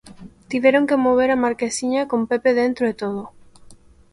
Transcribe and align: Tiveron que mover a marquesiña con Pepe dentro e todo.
Tiveron 0.49 0.87
que 0.89 0.97
mover 1.05 1.29
a 1.31 1.41
marquesiña 1.45 2.07
con 2.11 2.21
Pepe 2.29 2.49
dentro 2.61 2.83
e 2.91 2.93
todo. 3.01 3.23